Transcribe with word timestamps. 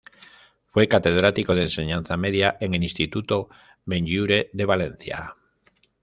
Fue 0.65 0.87
catedrático 0.87 1.53
de 1.53 1.61
enseñanza 1.61 2.17
media 2.17 2.57
en 2.59 2.73
el 2.73 2.81
instituto 2.81 3.49
Benlliure, 3.85 4.49
de 4.51 4.65
Valencia. 4.65 5.35